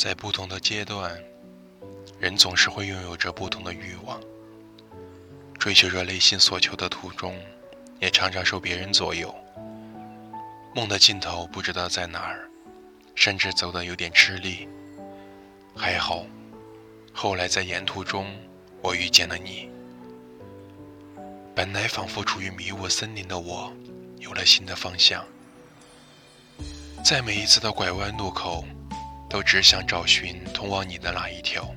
[0.00, 1.22] 在不同的阶段，
[2.18, 4.18] 人总是会拥有着不同的欲望，
[5.58, 7.38] 追求着内心所求的途中，
[8.00, 9.34] 也常常受别人左右。
[10.74, 12.48] 梦的尽头不知道在哪儿，
[13.14, 14.66] 甚至走得有点吃力。
[15.76, 16.24] 还好，
[17.12, 18.34] 后来在沿途中，
[18.80, 19.68] 我遇见了你。
[21.54, 23.70] 本来仿佛处于迷雾森林的我，
[24.16, 25.22] 有了新的方向。
[27.04, 28.64] 在每一次的拐弯路口。
[29.30, 31.72] 都只想找寻通往你的那一条。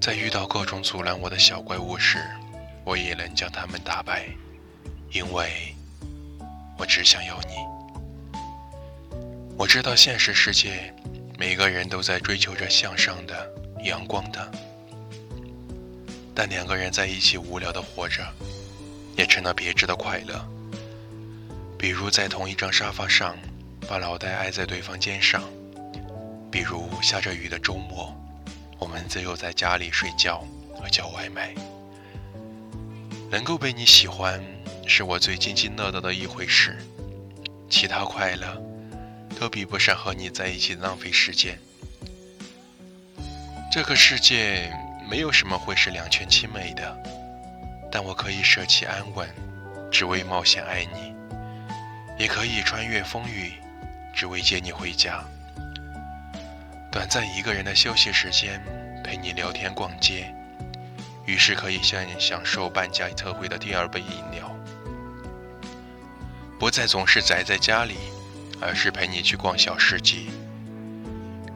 [0.00, 2.18] 在遇到各种阻拦我的小怪物时，
[2.84, 4.26] 我也能将他们打败，
[5.12, 5.74] 因为
[6.76, 7.54] 我只想要你。
[9.56, 10.92] 我知道现实世界，
[11.38, 13.48] 每个人都在追求着向上的、
[13.84, 14.52] 阳光的，
[16.34, 18.26] 但两个人在一起无聊的活着，
[19.16, 20.44] 也成了别致的快乐。
[21.78, 23.36] 比如在同一张沙发上，
[23.88, 25.44] 把脑袋挨在对方肩上。
[26.54, 28.16] 比如下着雨的周末，
[28.78, 31.52] 我们只有在家里睡觉和叫外卖。
[33.28, 34.40] 能够被你喜欢，
[34.86, 36.78] 是我最津津乐道的一回事。
[37.68, 38.62] 其他快乐，
[39.40, 41.58] 都比不上和你在一起浪费时间。
[43.72, 44.72] 这个世界
[45.10, 46.96] 没有什么会是两全其美的，
[47.90, 49.28] 但我可以舍弃安稳，
[49.90, 51.12] 只为冒险爱你；
[52.16, 53.54] 也可以穿越风雨，
[54.14, 55.24] 只为接你回家。
[56.94, 58.62] 短暂一个人的休息时间，
[59.02, 60.32] 陪你聊天逛街，
[61.26, 64.48] 于是可以像享受半价特惠的第二杯饮料。
[66.56, 67.96] 不再总是宅在家里，
[68.60, 70.30] 而是陪你去逛小市集。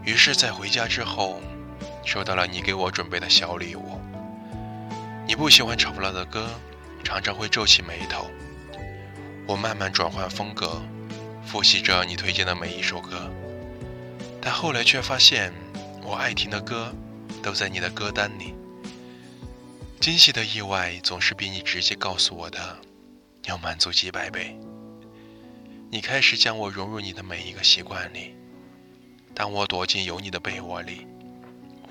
[0.03, 1.41] 于是，在回家之后，
[2.05, 4.01] 收到了你给我准备的小礼物。
[5.25, 6.51] 你不喜欢吵闹的歌，
[7.05, 8.29] 常常会皱起眉头。
[9.47, 10.83] 我慢慢转换风格，
[11.47, 13.31] 复习着你推荐的每一首歌。
[14.51, 15.53] 但后来却发现，
[16.03, 16.91] 我爱听的歌
[17.43, 18.55] 都在你的歌单里。
[20.01, 22.79] 惊喜的意外总是比你直接告诉我的
[23.45, 24.59] 要满足几百倍。
[25.91, 28.35] 你开始将我融入你的每一个习惯里。
[29.35, 31.07] 当我躲进有你的被窝里，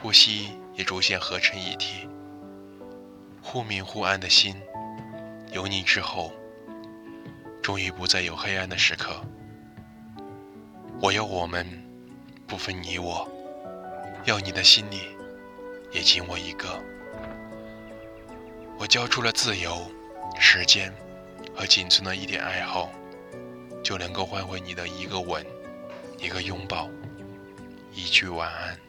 [0.01, 2.09] 呼吸也逐渐合成一体。
[3.39, 4.55] 忽明忽暗的心，
[5.51, 6.33] 有你之后，
[7.61, 9.23] 终于不再有黑暗的时刻。
[10.99, 11.86] 我要我们。
[12.47, 13.29] 不分你我，
[14.23, 15.01] 要你的心里
[15.91, 16.81] 也仅我一个。
[18.79, 19.85] 我交出了自由、
[20.39, 20.93] 时间
[21.53, 22.89] 和仅存的一点爱好，
[23.83, 25.45] 就能够换回你的一个吻、
[26.17, 26.89] 一个拥抱、
[27.93, 28.79] 一句晚安。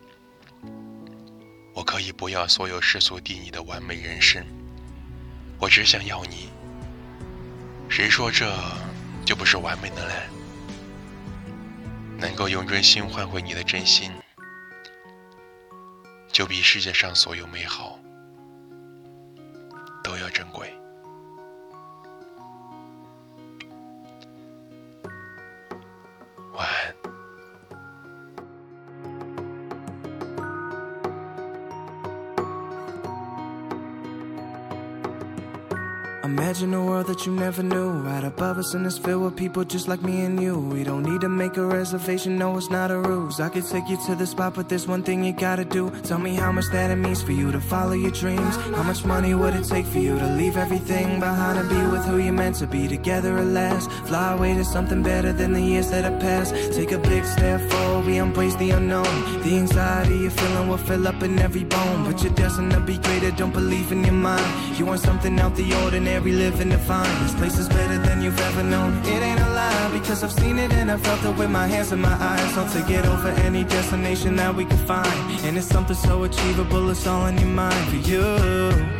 [1.74, 4.46] 我可以不要所有世俗定义的完美人生，
[5.58, 6.48] 我只想要你。
[7.88, 8.52] 谁说这
[9.24, 10.37] 就不是完美的呢？
[12.20, 14.10] 能够用真心换回你的真心，
[16.32, 17.96] 就比世界上所有美好
[20.02, 20.76] 都要珍贵。
[36.28, 37.88] Imagine a world that you never knew.
[37.88, 40.58] Right above us and it's filled with people just like me and you.
[40.58, 43.40] We don't need to make a reservation, no, it's not a ruse.
[43.40, 45.88] I could take you to the spot, but there's one thing you gotta do.
[46.02, 48.56] Tell me how much that it means for you to follow your dreams.
[48.76, 52.04] How much money would it take for you to leave everything behind and be with
[52.04, 53.90] who you're meant to be together at last?
[54.06, 56.52] Fly away to something better than the years that have passed.
[56.74, 59.14] Take a big step forward, we embrace the unknown.
[59.44, 62.04] The anxiety you're feeling will fill up in every bone.
[62.04, 64.78] But you're destined to be greater, don't believe in your mind.
[64.78, 67.22] You want something out the ordinary we live and define.
[67.22, 68.96] This place is better than you've ever known.
[69.04, 71.92] It ain't a lie because I've seen it and I felt it with my hands
[71.92, 72.54] and my eyes.
[72.54, 75.12] So to get over any destination that we can find.
[75.44, 78.97] And it's something so achievable, it's all in your mind for you.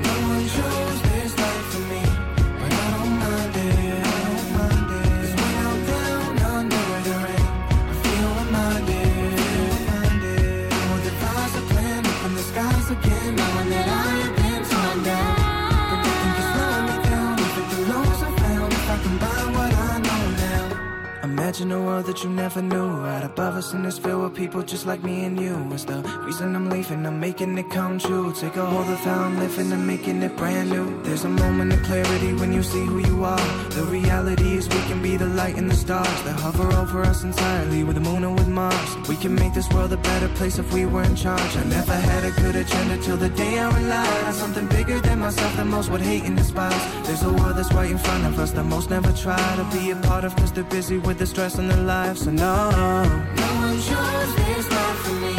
[21.99, 22.87] That you never knew.
[22.87, 25.55] Right above us in this field with people just like me and you.
[25.73, 28.33] It's the reason I'm leaving, I'm making it come true.
[28.33, 31.03] Take a hold of how I'm living and making it brand new.
[31.03, 33.47] There's a moment of clarity when you see who you are.
[33.71, 37.25] The reality is we can be the light and the stars that hover over us
[37.25, 38.97] entirely with the moon and with Mars.
[39.09, 41.57] We can make this world a better place if we were in charge.
[41.57, 42.57] I never had a good
[43.03, 46.37] till the day I relied on something bigger than myself The most would hate and
[46.37, 46.83] despise.
[47.07, 49.91] There's a world that's right in front of us that most never try to be
[49.91, 52.25] a part of cause they're busy with the stress in their lives.
[52.25, 55.38] So no, no one chose this life for me.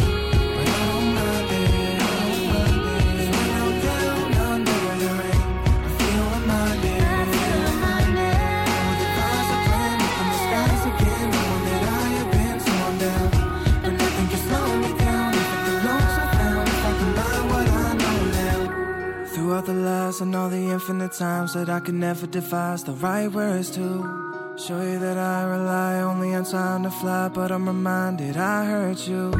[20.20, 24.80] And all the infinite times that I could never devise the right words to show
[24.80, 27.28] you that I rely only on time to fly.
[27.28, 29.30] But I'm reminded I hurt you.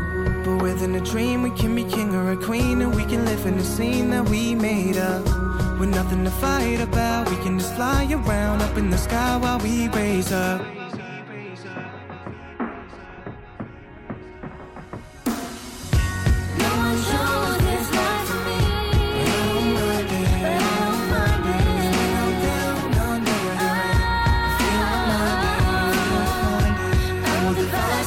[0.45, 3.45] But within a dream, we can be king or a queen, and we can live
[3.47, 5.25] in the scene that we made up.
[5.79, 9.59] With nothing to fight about, we can just fly around up in the sky while
[9.59, 10.80] we raise up.
[27.55, 28.00] divine.